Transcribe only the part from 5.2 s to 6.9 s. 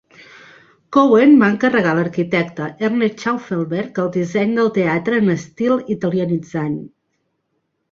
en estil italianitzant.